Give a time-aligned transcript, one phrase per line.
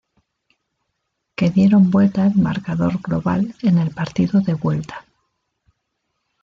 [1.35, 5.05] Que dieron vuelta el marcador global en el partido de vuelta.